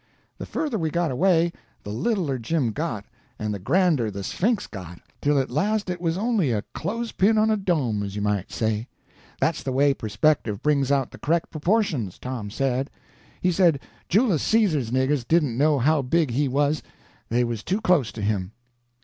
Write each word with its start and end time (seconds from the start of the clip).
The 0.39 0.47
further 0.47 0.79
we 0.79 0.89
got 0.89 1.11
away, 1.11 1.53
the 1.83 1.91
littler 1.91 2.39
Jim 2.39 2.71
got, 2.71 3.05
and 3.37 3.53
the 3.53 3.59
grander 3.59 4.09
the 4.09 4.23
Sphinx 4.23 4.65
got, 4.65 4.99
till 5.21 5.37
at 5.37 5.51
last 5.51 5.91
it 5.91 6.01
was 6.01 6.17
only 6.17 6.51
a 6.51 6.63
clothespin 6.73 7.37
on 7.37 7.51
a 7.51 7.55
dome, 7.55 8.01
as 8.01 8.15
you 8.15 8.21
might 8.23 8.51
say. 8.51 8.87
That's 9.39 9.61
the 9.61 9.71
way 9.71 9.93
perspective 9.93 10.63
brings 10.63 10.91
out 10.91 11.11
the 11.11 11.19
correct 11.19 11.51
proportions, 11.51 12.17
Tom 12.17 12.49
said; 12.49 12.89
he 13.41 13.51
said 13.51 13.79
Julus 14.09 14.41
Cesar's 14.41 14.89
niggers 14.89 15.23
didn't 15.27 15.55
know 15.55 15.77
how 15.77 16.01
big 16.01 16.31
he 16.31 16.47
was, 16.47 16.81
they 17.29 17.43
was 17.43 17.61
too 17.61 17.79
close 17.79 18.11
to 18.13 18.23
him. 18.23 18.53